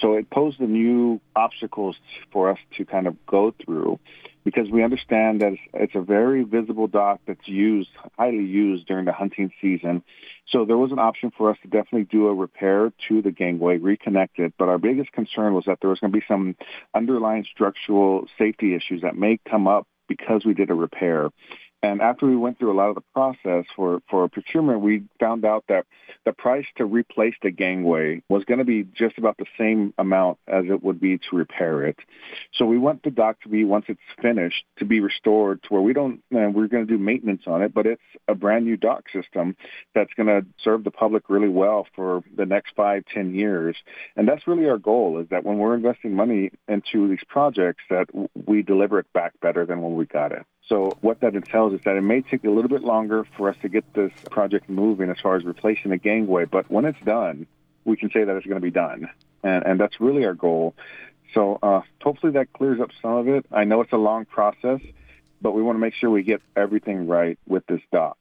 So 0.00 0.14
it 0.14 0.30
posed 0.30 0.60
new 0.60 1.20
obstacles 1.36 1.96
for 2.32 2.50
us 2.50 2.58
to 2.76 2.84
kind 2.84 3.06
of 3.06 3.16
go 3.26 3.54
through 3.64 3.98
because 4.44 4.70
we 4.70 4.82
understand 4.82 5.42
that 5.42 5.52
it's 5.74 5.94
a 5.94 6.00
very 6.00 6.44
visible 6.44 6.86
dock 6.86 7.20
that's 7.26 7.46
used, 7.46 7.90
highly 8.18 8.44
used 8.44 8.86
during 8.86 9.04
the 9.04 9.12
hunting 9.12 9.52
season. 9.60 10.02
So 10.48 10.64
there 10.64 10.78
was 10.78 10.92
an 10.92 10.98
option 10.98 11.30
for 11.36 11.50
us 11.50 11.58
to 11.62 11.68
definitely 11.68 12.04
do 12.04 12.28
a 12.28 12.34
repair 12.34 12.92
to 13.08 13.22
the 13.22 13.30
gangway, 13.30 13.78
reconnect 13.78 14.38
it. 14.38 14.54
But 14.58 14.68
our 14.68 14.78
biggest 14.78 15.12
concern 15.12 15.54
was 15.54 15.64
that 15.66 15.78
there 15.80 15.90
was 15.90 16.00
going 16.00 16.12
to 16.12 16.18
be 16.18 16.24
some 16.26 16.56
underlying 16.94 17.44
structural 17.50 18.26
safety 18.38 18.74
issues 18.74 19.02
that 19.02 19.16
may 19.16 19.38
come 19.48 19.68
up 19.68 19.86
because 20.08 20.44
we 20.44 20.54
did 20.54 20.70
a 20.70 20.74
repair. 20.74 21.30
And 21.82 22.02
after 22.02 22.26
we 22.26 22.36
went 22.36 22.58
through 22.58 22.72
a 22.72 22.76
lot 22.76 22.90
of 22.90 22.94
the 22.94 23.04
process 23.14 23.64
for, 23.74 24.02
for 24.10 24.28
procurement, 24.28 24.82
we 24.82 25.04
found 25.18 25.46
out 25.46 25.64
that 25.68 25.86
the 26.26 26.32
price 26.32 26.66
to 26.76 26.84
replace 26.84 27.34
the 27.42 27.50
gangway 27.50 28.22
was 28.28 28.44
going 28.44 28.58
to 28.58 28.66
be 28.66 28.82
just 28.82 29.16
about 29.16 29.38
the 29.38 29.46
same 29.58 29.94
amount 29.96 30.38
as 30.46 30.64
it 30.68 30.82
would 30.82 31.00
be 31.00 31.16
to 31.16 31.36
repair 31.36 31.86
it. 31.86 31.96
So 32.52 32.66
we 32.66 32.76
want 32.76 33.02
the 33.02 33.10
dock 33.10 33.40
to 33.42 33.48
be, 33.48 33.64
once 33.64 33.86
it's 33.88 34.00
finished, 34.20 34.62
to 34.78 34.84
be 34.84 35.00
restored 35.00 35.62
to 35.62 35.68
where 35.70 35.80
we 35.80 35.94
don't, 35.94 36.22
uh, 36.34 36.50
we're 36.52 36.66
going 36.66 36.86
to 36.86 36.92
do 36.92 36.98
maintenance 36.98 37.42
on 37.46 37.62
it, 37.62 37.72
but 37.72 37.86
it's 37.86 38.02
a 38.28 38.34
brand 38.34 38.66
new 38.66 38.76
dock 38.76 39.04
system 39.10 39.56
that's 39.94 40.12
going 40.14 40.26
to 40.26 40.44
serve 40.62 40.84
the 40.84 40.90
public 40.90 41.30
really 41.30 41.48
well 41.48 41.86
for 41.96 42.22
the 42.36 42.44
next 42.44 42.74
five, 42.76 43.04
ten 43.06 43.34
years. 43.34 43.74
And 44.16 44.28
that's 44.28 44.46
really 44.46 44.68
our 44.68 44.78
goal 44.78 45.18
is 45.18 45.28
that 45.30 45.44
when 45.44 45.56
we're 45.56 45.74
investing 45.74 46.14
money 46.14 46.50
into 46.68 47.08
these 47.08 47.24
projects, 47.26 47.82
that 47.88 48.06
we 48.46 48.60
deliver 48.60 48.98
it 48.98 49.10
back 49.14 49.32
better 49.40 49.64
than 49.64 49.80
when 49.80 49.96
we 49.96 50.04
got 50.04 50.32
it. 50.32 50.44
So 50.70 50.96
what 51.00 51.20
that 51.20 51.34
entails 51.34 51.74
is 51.74 51.80
that 51.84 51.96
it 51.96 52.00
may 52.00 52.22
take 52.22 52.44
a 52.44 52.50
little 52.50 52.68
bit 52.68 52.82
longer 52.82 53.26
for 53.36 53.50
us 53.50 53.56
to 53.62 53.68
get 53.68 53.92
this 53.92 54.12
project 54.30 54.70
moving 54.70 55.10
as 55.10 55.18
far 55.20 55.34
as 55.34 55.44
replacing 55.44 55.90
the 55.90 55.96
gangway, 55.96 56.44
but 56.44 56.70
when 56.70 56.84
it's 56.84 57.00
done, 57.04 57.48
we 57.84 57.96
can 57.96 58.08
say 58.10 58.22
that 58.22 58.36
it's 58.36 58.46
going 58.46 58.60
to 58.60 58.64
be 58.64 58.70
done, 58.70 59.10
and, 59.42 59.66
and 59.66 59.80
that's 59.80 60.00
really 60.00 60.24
our 60.24 60.34
goal. 60.34 60.74
So 61.34 61.58
uh, 61.60 61.80
hopefully 62.00 62.32
that 62.34 62.52
clears 62.52 62.80
up 62.80 62.90
some 63.02 63.14
of 63.14 63.28
it. 63.28 63.46
I 63.50 63.64
know 63.64 63.80
it's 63.80 63.92
a 63.92 63.96
long 63.96 64.26
process, 64.26 64.80
but 65.42 65.52
we 65.52 65.62
want 65.62 65.74
to 65.74 65.80
make 65.80 65.94
sure 65.94 66.08
we 66.08 66.22
get 66.22 66.40
everything 66.54 67.08
right 67.08 67.36
with 67.48 67.66
this 67.66 67.80
dock 67.92 68.18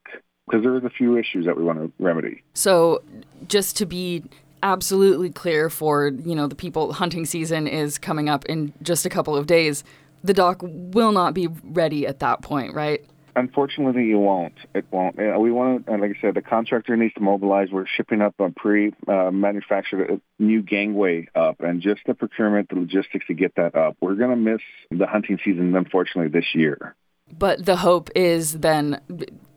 because 0.47 0.63
there 0.63 0.75
is 0.75 0.83
a 0.83 0.89
few 0.89 1.17
issues 1.17 1.45
that 1.45 1.55
we 1.55 1.63
want 1.63 1.77
to 1.77 1.91
remedy. 2.03 2.41
So 2.55 3.03
just 3.47 3.77
to 3.77 3.85
be 3.85 4.23
absolutely 4.63 5.29
clear 5.29 5.69
for 5.69 6.07
you 6.07 6.35
know 6.35 6.47
the 6.47 6.55
people 6.55 6.93
hunting 6.93 7.25
season 7.25 7.67
is 7.67 7.97
coming 7.97 8.27
up 8.27 8.45
in 8.45 8.73
just 8.81 9.05
a 9.05 9.09
couple 9.09 9.35
of 9.35 9.47
days 9.47 9.83
the 10.23 10.33
dock 10.33 10.61
will 10.61 11.11
not 11.11 11.33
be 11.33 11.47
ready 11.63 12.05
at 12.05 12.19
that 12.19 12.41
point, 12.41 12.73
right? 12.73 13.03
Unfortunately, 13.35 14.11
it 14.11 14.15
won't. 14.15 14.55
It 14.75 14.85
won't. 14.91 15.15
We 15.15 15.51
want, 15.51 15.85
to, 15.85 15.97
like 15.97 16.17
I 16.17 16.21
said, 16.21 16.33
the 16.33 16.41
contractor 16.41 16.97
needs 16.97 17.13
to 17.13 17.21
mobilize. 17.21 17.69
We're 17.71 17.85
shipping 17.85 18.21
up 18.21 18.35
a 18.39 18.49
pre-manufactured 18.49 20.11
uh, 20.11 20.17
new 20.39 20.61
gangway 20.61 21.27
up, 21.35 21.61
and 21.61 21.81
just 21.81 22.01
the 22.05 22.15
procurement, 22.15 22.69
the 22.69 22.75
logistics 22.75 23.27
to 23.27 23.33
get 23.33 23.55
that 23.55 23.75
up. 23.75 23.95
We're 24.01 24.15
going 24.15 24.31
to 24.31 24.35
miss 24.35 24.61
the 24.91 25.07
hunting 25.07 25.39
season, 25.45 25.75
unfortunately, 25.75 26.29
this 26.29 26.53
year. 26.53 26.95
But 27.37 27.65
the 27.65 27.77
hope 27.77 28.09
is 28.15 28.59
then, 28.59 28.99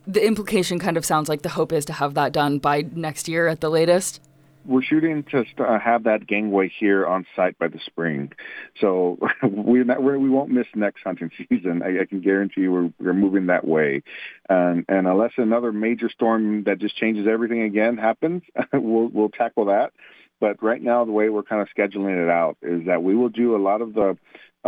the 0.05 0.25
implication 0.25 0.79
kind 0.79 0.95
of 0.95 1.03
sounds 1.03 1.27
like 1.27 1.41
the 1.41 1.49
hope 1.49 1.73
is 1.73 1.83
to 1.85 1.93
have 1.93 2.13
that 2.13 2.31
done 2.31 2.59
by 2.59 2.85
next 2.93 3.27
year 3.27 3.47
at 3.47 3.59
the 3.59 3.69
latest 3.69 4.21
we're 4.65 4.81
shooting 4.81 5.23
to 5.31 5.45
uh, 5.59 5.79
have 5.79 6.03
that 6.03 6.25
gangway 6.27 6.69
here 6.79 7.05
on 7.05 7.25
site 7.35 7.57
by 7.57 7.67
the 7.67 7.79
spring, 7.85 8.31
so 8.79 9.17
we're 9.43 9.83
not, 9.83 10.01
we're, 10.01 10.17
we 10.17 10.29
won't 10.29 10.49
miss 10.49 10.67
next 10.75 11.03
hunting 11.03 11.31
season. 11.49 11.81
I, 11.83 12.01
I 12.01 12.05
can 12.05 12.21
guarantee 12.21 12.61
you 12.61 12.71
we're, 12.71 12.93
we're 12.99 13.13
moving 13.13 13.47
that 13.47 13.67
way, 13.67 14.03
and 14.49 14.85
and 14.87 15.07
unless 15.07 15.31
another 15.37 15.71
major 15.71 16.09
storm 16.09 16.63
that 16.63 16.79
just 16.79 16.95
changes 16.97 17.27
everything 17.27 17.61
again 17.61 17.97
happens, 17.97 18.43
we'll 18.73 19.07
we'll 19.07 19.29
tackle 19.29 19.65
that. 19.65 19.91
But 20.39 20.61
right 20.61 20.81
now, 20.81 21.05
the 21.05 21.11
way 21.11 21.29
we're 21.29 21.43
kind 21.43 21.61
of 21.61 21.69
scheduling 21.75 22.21
it 22.21 22.29
out 22.29 22.57
is 22.61 22.85
that 22.87 23.03
we 23.03 23.15
will 23.15 23.29
do 23.29 23.55
a 23.55 23.61
lot 23.61 23.81
of 23.81 23.93
the 23.93 24.17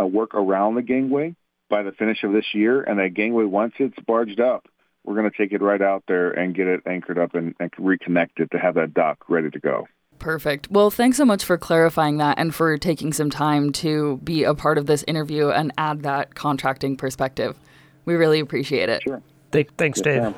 uh, 0.00 0.06
work 0.06 0.34
around 0.34 0.74
the 0.74 0.82
gangway 0.82 1.36
by 1.68 1.82
the 1.82 1.92
finish 1.92 2.22
of 2.22 2.32
this 2.32 2.46
year, 2.54 2.82
and 2.82 2.98
that 2.98 3.14
gangway 3.14 3.44
once 3.44 3.74
it's 3.78 3.98
barged 4.06 4.40
up 4.40 4.66
we're 5.06 5.14
going 5.14 5.30
to 5.30 5.36
take 5.36 5.52
it 5.52 5.62
right 5.62 5.80
out 5.80 6.04
there 6.08 6.30
and 6.30 6.54
get 6.54 6.66
it 6.66 6.80
anchored 6.86 7.18
up 7.18 7.34
and, 7.34 7.54
and 7.60 7.70
reconnect 7.72 8.38
it 8.38 8.50
to 8.50 8.58
have 8.58 8.74
that 8.74 8.92
dock 8.94 9.18
ready 9.28 9.50
to 9.50 9.58
go. 9.58 9.86
Perfect. 10.18 10.70
Well, 10.70 10.90
thanks 10.90 11.16
so 11.16 11.24
much 11.24 11.44
for 11.44 11.58
clarifying 11.58 12.16
that 12.18 12.38
and 12.38 12.54
for 12.54 12.76
taking 12.78 13.12
some 13.12 13.30
time 13.30 13.70
to 13.72 14.18
be 14.24 14.44
a 14.44 14.54
part 14.54 14.78
of 14.78 14.86
this 14.86 15.04
interview 15.06 15.50
and 15.50 15.72
add 15.78 16.02
that 16.02 16.34
contracting 16.34 16.96
perspective. 16.96 17.56
We 18.04 18.14
really 18.14 18.40
appreciate 18.40 18.88
it. 18.88 19.02
Sure. 19.02 19.22
Th- 19.52 19.68
thanks, 19.76 19.98
yes, 19.98 20.04
Dave. 20.04 20.22
Ma'am. 20.22 20.34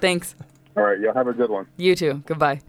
Thanks. 0.00 0.34
All 0.76 0.84
right. 0.84 0.98
Y'all 0.98 1.14
have 1.14 1.28
a 1.28 1.32
good 1.32 1.50
one. 1.50 1.66
You 1.76 1.94
too. 1.94 2.22
Goodbye. 2.26 2.60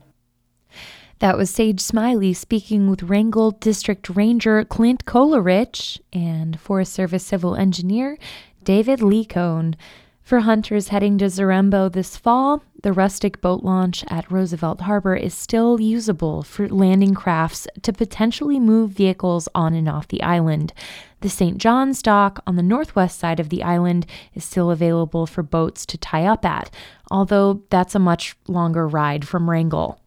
That 1.20 1.38
was 1.38 1.52
Sage 1.52 1.80
Smiley 1.80 2.34
speaking 2.34 2.90
with 2.90 3.04
Wrangell 3.04 3.52
District 3.52 4.10
Ranger 4.10 4.66
Clint 4.66 5.06
Kolarich 5.06 6.00
and 6.12 6.60
Forest 6.60 6.94
Service 6.94 7.24
Civil 7.24 7.56
Engineer 7.56 8.18
David 8.64 9.00
Lecone. 9.00 9.76
For 10.24 10.42
hunters 10.42 10.90
heading 10.90 11.18
to 11.18 11.26
Zarembo 11.26 11.92
this 11.92 12.16
fall, 12.16 12.64
the 12.84 12.94
rustic 12.94 13.42
boat 13.42 13.64
launch 13.64 14.04
at 14.08 14.32
Roosevelt 14.32 14.82
Harbor 14.82 15.16
is 15.16 15.34
still 15.34 15.80
usable 15.80 16.42
for 16.42 16.68
landing 16.70 17.14
crafts 17.14 17.68
to 17.82 17.94
potentially 17.94 18.60
move 18.60 18.92
vehicles 18.92 19.50
on 19.54 19.74
and 19.74 19.90
off 19.90 20.08
the 20.08 20.24
island. 20.24 20.74
The 21.20 21.30
St. 21.30 21.58
John's 21.58 22.02
dock 22.02 22.42
on 22.48 22.56
the 22.56 22.64
northwest 22.64 23.20
side 23.20 23.40
of 23.40 23.50
the 23.50 23.62
island 23.62 24.06
is 24.34 24.44
still 24.44 24.72
available 24.72 25.28
for 25.28 25.44
boats 25.44 25.86
to 25.88 25.98
tie 25.98 26.26
up 26.26 26.46
at, 26.46 26.72
although 27.12 27.62
that's 27.70 27.96
a 27.96 28.00
much 28.00 28.36
longer 28.48 28.88
ride 28.88 29.28
from 29.28 29.50
Wrangell. 29.50 30.01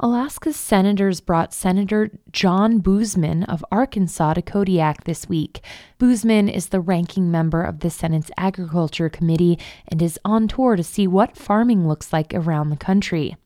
Alaska's 0.00 0.54
senators 0.54 1.20
brought 1.20 1.52
Senator 1.52 2.10
John 2.30 2.80
Boozman 2.80 3.44
of 3.48 3.64
Arkansas 3.72 4.34
to 4.34 4.42
Kodiak 4.42 5.02
this 5.04 5.28
week. 5.28 5.60
Boozman 5.98 6.48
is 6.48 6.68
the 6.68 6.78
ranking 6.78 7.32
member 7.32 7.64
of 7.64 7.80
the 7.80 7.90
Senate's 7.90 8.30
Agriculture 8.36 9.08
Committee 9.08 9.58
and 9.88 10.00
is 10.00 10.16
on 10.24 10.46
tour 10.46 10.76
to 10.76 10.84
see 10.84 11.08
what 11.08 11.36
farming 11.36 11.88
looks 11.88 12.12
like 12.12 12.32
around 12.32 12.70
the 12.70 12.76
country. 12.76 13.36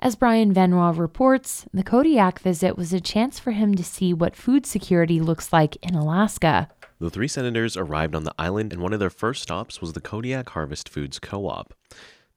As 0.00 0.16
Brian 0.16 0.54
Venroy 0.54 0.96
reports, 0.96 1.66
the 1.74 1.82
Kodiak 1.82 2.38
visit 2.38 2.78
was 2.78 2.94
a 2.94 3.00
chance 3.00 3.38
for 3.38 3.50
him 3.50 3.74
to 3.74 3.84
see 3.84 4.14
what 4.14 4.34
food 4.34 4.64
security 4.64 5.20
looks 5.20 5.52
like 5.52 5.76
in 5.82 5.94
Alaska. 5.94 6.70
The 6.98 7.10
three 7.10 7.28
senators 7.28 7.76
arrived 7.76 8.14
on 8.14 8.24
the 8.24 8.34
island, 8.38 8.72
and 8.72 8.80
one 8.80 8.94
of 8.94 9.00
their 9.00 9.10
first 9.10 9.42
stops 9.42 9.82
was 9.82 9.92
the 9.92 10.00
Kodiak 10.00 10.48
Harvest 10.50 10.88
Foods 10.88 11.18
Co 11.18 11.46
op. 11.46 11.74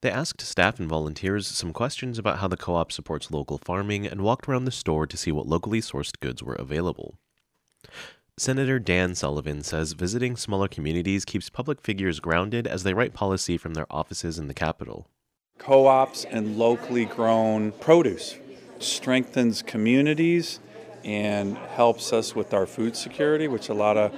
They 0.04 0.12
asked 0.12 0.42
staff 0.42 0.82
and 0.82 0.90
volunteers 0.90 1.48
some 1.48 1.72
questions 1.72 2.20
about 2.20 2.40
how 2.40 2.50
the 2.50 2.58
co 2.58 2.76
op 2.76 2.92
supports 2.92 3.32
local 3.32 3.58
farming 3.58 4.06
and 4.06 4.20
walked 4.20 4.50
around 4.50 4.66
the 4.66 4.72
store 4.72 5.08
to 5.08 5.16
see 5.16 5.32
what 5.32 5.48
locally 5.48 5.80
sourced 5.80 6.20
goods 6.20 6.44
were 6.44 6.56
available. 6.56 7.16
Senator 8.38 8.80
Dan 8.80 9.16
Sullivan 9.16 9.64
says 9.64 9.94
visiting 9.94 10.36
smaller 10.36 10.68
communities 10.68 11.24
keeps 11.24 11.50
public 11.50 11.80
figures 11.80 12.20
grounded 12.20 12.68
as 12.68 12.84
they 12.84 12.94
write 12.94 13.14
policy 13.14 13.58
from 13.58 13.76
their 13.76 13.88
offices 13.90 14.38
in 14.38 14.50
the 14.50 14.54
capital. 14.54 15.08
Co 15.58 15.88
ops 15.88 16.26
and 16.26 16.58
locally 16.58 17.06
grown 17.06 17.72
produce 17.72 18.36
strengthens 18.80 19.62
communities 19.62 20.60
and 21.06 21.58
helps 21.58 22.12
us 22.12 22.36
with 22.36 22.54
our 22.54 22.66
food 22.66 22.98
security, 22.98 23.48
which 23.48 23.70
a 23.70 23.74
lot 23.74 23.96
of 23.96 24.14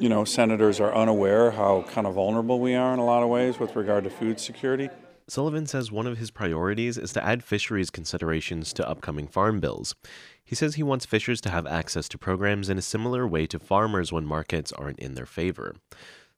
you 0.00 0.08
know, 0.08 0.24
senators 0.24 0.80
are 0.80 0.94
unaware 0.94 1.50
how 1.50 1.82
kind 1.82 2.06
of 2.06 2.14
vulnerable 2.14 2.58
we 2.58 2.74
are 2.74 2.94
in 2.94 2.98
a 2.98 3.04
lot 3.04 3.22
of 3.22 3.28
ways 3.28 3.60
with 3.60 3.76
regard 3.76 4.02
to 4.04 4.10
food 4.10 4.40
security. 4.40 4.88
Sullivan 5.28 5.66
says 5.66 5.92
one 5.92 6.06
of 6.06 6.16
his 6.16 6.30
priorities 6.30 6.96
is 6.96 7.12
to 7.12 7.24
add 7.24 7.44
fisheries 7.44 7.90
considerations 7.90 8.72
to 8.72 8.88
upcoming 8.88 9.28
farm 9.28 9.60
bills. 9.60 9.94
He 10.42 10.54
says 10.54 10.74
he 10.74 10.82
wants 10.82 11.04
fishers 11.04 11.40
to 11.42 11.50
have 11.50 11.66
access 11.66 12.08
to 12.08 12.18
programs 12.18 12.70
in 12.70 12.78
a 12.78 12.82
similar 12.82 13.28
way 13.28 13.46
to 13.48 13.58
farmers 13.58 14.10
when 14.10 14.24
markets 14.24 14.72
aren't 14.72 14.98
in 14.98 15.14
their 15.14 15.26
favor. 15.26 15.76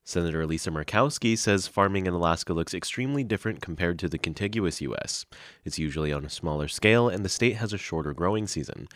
Senator 0.05 0.45
Lisa 0.45 0.73
Murkowski 0.73 1.39
says 1.39 1.69
farming 1.69 2.07
in 2.07 2.13
Alaska 2.13 2.53
looks 2.53 2.75
extremely 2.75 3.23
different 3.23 3.63
compared 3.63 4.01
to 4.01 4.09
the 4.09 4.19
contiguous 4.19 4.81
U.S. 4.81 5.25
It's 5.65 5.79
usually 5.79 6.13
on 6.13 6.25
a 6.25 6.31
smaller 6.31 6.67
scale, 6.67 7.09
and 7.09 7.25
the 7.25 7.29
state 7.29 7.57
has 7.57 7.73
a 7.73 7.79
shorter 7.79 8.13
growing 8.13 8.49
season. 8.49 8.89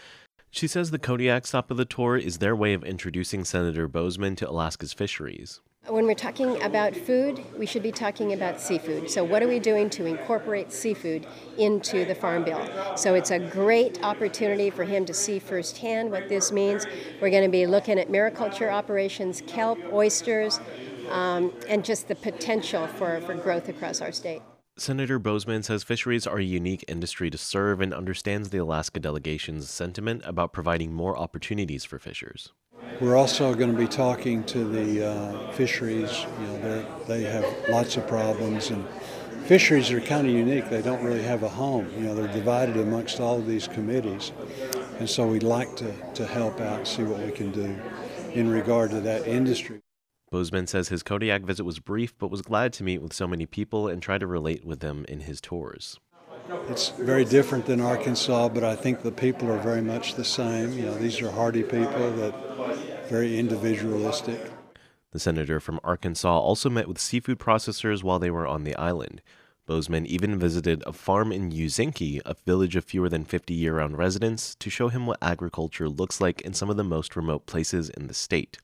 She 0.51 0.67
says 0.67 0.91
the 0.91 0.99
Kodiak 0.99 1.47
stop 1.47 1.71
of 1.71 1.77
the 1.77 1.85
tour 1.85 2.17
is 2.17 2.39
their 2.39 2.57
way 2.57 2.73
of 2.73 2.83
introducing 2.83 3.45
Senator 3.45 3.89
Boozman 3.89 4.37
to 4.39 4.49
Alaska's 4.49 4.93
fisheries. 4.93 5.61
When 5.89 6.07
we're 6.07 6.15
talking 6.15 6.61
about 6.63 6.97
food, 6.97 7.45
we 7.57 7.65
should 7.65 7.83
be 7.83 7.93
talking 7.93 8.33
about 8.33 8.61
seafood. 8.61 9.09
So, 9.09 9.23
what 9.23 9.41
are 9.41 9.47
we 9.47 9.61
doing 9.61 9.89
to 9.91 10.05
incorporate 10.05 10.73
seafood 10.73 11.27
into 11.59 12.05
the 12.05 12.15
Farm 12.15 12.43
Bill? 12.43 12.97
So, 12.97 13.15
it's 13.15 13.31
a 13.31 13.39
great 13.39 14.03
opportunity 14.03 14.69
for 14.71 14.83
him 14.83 15.05
to 15.05 15.15
see 15.15 15.39
firsthand 15.39 16.11
what 16.11 16.29
this 16.29 16.51
means. 16.51 16.87
We're 17.21 17.31
going 17.31 17.45
to 17.45 17.51
be 17.51 17.67
looking 17.67 18.01
at 18.01 18.09
mariculture 18.09 18.73
operations, 18.73 19.45
kelp, 19.47 19.79
oysters, 19.93 20.59
um, 21.11 21.53
and 21.69 21.85
just 21.85 22.09
the 22.09 22.17
potential 22.17 22.89
for, 22.89 23.21
for 23.21 23.35
growth 23.35 23.69
across 23.69 24.01
our 24.01 24.11
state. 24.11 24.43
Senator 24.79 25.19
Boozman 25.19 25.65
says 25.65 25.83
fisheries 25.83 26.27
are 26.27 26.37
a 26.37 26.45
unique 26.45 26.85
industry 26.87 27.31
to 27.31 27.39
serve 27.39 27.81
and 27.81 27.95
understands 27.95 28.51
the 28.51 28.59
Alaska 28.59 29.01
delegation's 29.01 29.71
sentiment 29.71 30.21
about 30.27 30.53
providing 30.53 30.93
more 30.93 31.17
opportunities 31.17 31.87
for 31.87 31.99
fishers. 31.99 32.53
We're 33.01 33.17
also 33.17 33.55
going 33.55 33.73
to 33.73 33.79
be 33.79 33.89
talking 33.89 34.45
to 34.45 34.65
the 34.65 35.09
uh, 35.09 35.53
fisheries. 35.53 36.27
You 36.41 36.47
know, 36.47 37.05
they 37.09 37.23
have 37.23 37.47
lots 37.71 37.97
of 37.97 38.07
problems, 38.07 38.69
and 38.69 38.87
fisheries 39.47 39.91
are 39.93 40.01
kind 40.03 40.27
of 40.27 40.33
unique. 40.35 40.69
They 40.69 40.83
don't 40.83 41.03
really 41.03 41.23
have 41.23 41.43
a 41.43 41.49
home. 41.49 41.91
You 41.97 42.09
know, 42.09 42.15
they're 42.15 42.33
divided 42.35 42.77
amongst 42.77 43.19
all 43.19 43.39
of 43.39 43.47
these 43.47 43.67
committees, 43.67 44.33
and 44.99 45.09
so 45.09 45.27
we'd 45.27 45.43
like 45.43 45.75
to, 45.77 45.91
to 46.17 46.27
help 46.27 46.61
out, 46.61 46.87
see 46.87 47.03
what 47.03 47.21
we 47.21 47.33
can 47.33 47.51
do 47.51 47.81
in 48.35 48.51
regard 48.51 48.91
to 48.91 49.01
that 49.01 49.27
industry. 49.27 49.81
Boozman 50.33 50.69
says 50.69 50.89
his 50.89 51.03
Kodiak 51.03 51.43
visit 51.43 51.65
was 51.65 51.79
brief, 51.79 52.17
but 52.19 52.31
was 52.31 52.43
glad 52.43 52.73
to 52.75 52.85
meet 52.85 53.01
with 53.01 53.13
so 53.13 53.29
many 53.29 53.47
people 53.47 53.89
and 53.89 54.03
try 54.03 54.19
to 54.19 54.27
relate 54.27 54.65
with 54.65 54.81
them 54.81 55.05
in 55.09 55.21
his 55.21 55.41
tours. 55.41 56.01
It's 56.69 56.91
very 56.91 57.25
different 57.25 57.67
than 57.67 57.81
Arkansas, 57.81 58.49
but 58.51 58.65
I 58.65 58.77
think 58.77 59.03
the 59.03 59.13
people 59.13 59.51
are 59.51 59.59
very 59.59 59.83
much 59.83 60.15
the 60.15 60.25
same. 60.25 60.73
You 60.73 60.87
know, 60.87 60.95
these 60.95 61.21
are 61.21 61.31
hardy 61.31 61.63
people 61.63 62.11
that 62.13 62.35
very 63.09 63.39
individualistic. 63.39 64.51
The 65.13 65.21
senator 65.21 65.61
from 65.61 65.81
Arkansas 65.83 66.39
also 66.39 66.69
met 66.69 66.89
with 66.89 66.99
seafood 66.99 67.39
processors 67.39 68.03
while 68.03 68.19
they 68.19 68.31
were 68.31 68.47
on 68.47 68.65
the 68.65 68.77
island. 68.77 69.23
Boozman 69.67 70.07
even 70.07 70.39
visited 70.39 70.83
a 70.87 70.93
farm 70.93 71.33
in 71.33 71.51
Ouzinkie, 71.51 72.21
a 72.25 72.37
village 72.45 72.77
of 72.77 72.85
fewer 72.85 73.09
than 73.09 73.25
50 73.25 73.55
year 73.55 73.77
round 73.77 73.99
residents, 73.99 74.55
to 74.57 74.71
show 74.71 74.89
him 74.89 75.07
what 75.07 75.19
agriculture 75.21 75.89
looks 75.89 76.21
like 76.21 76.41
in 76.43 76.53
some 76.53 76.71
of 76.71 76.77
the 76.77 76.85
most 76.85 77.17
remote 77.17 77.47
places 77.47 77.89
in 77.91 78.07
the 78.07 78.15
state. 78.15 78.59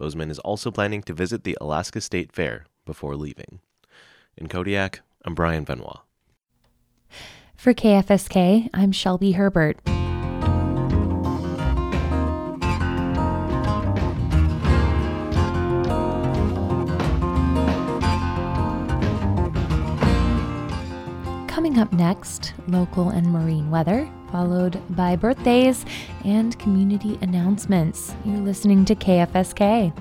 Boozman 0.00 0.30
is 0.30 0.38
also 0.38 0.70
planning 0.70 1.02
to 1.02 1.12
visit 1.12 1.44
the 1.44 1.58
Alaska 1.60 2.00
State 2.00 2.32
Fair 2.32 2.64
before 2.86 3.16
leaving. 3.16 3.60
In 4.34 4.48
Kodiak, 4.48 5.00
I'm 5.26 5.34
Brian 5.34 5.64
Benoit. 5.64 5.98
For 7.54 7.74
KFSK, 7.74 8.70
I'm 8.72 8.92
Shelby 8.92 9.32
Herbert. 9.32 9.78
Coming 21.46 21.78
up 21.78 21.92
next, 21.92 22.54
local 22.68 23.10
and 23.10 23.30
marine 23.30 23.70
weather, 23.70 24.10
followed 24.30 24.80
by 24.96 25.16
birthdays 25.16 25.84
and 26.24 26.58
community 26.58 27.18
announcements. 27.22 28.14
You're 28.24 28.38
listening 28.38 28.84
to 28.86 28.94
KFSK. 28.94 29.92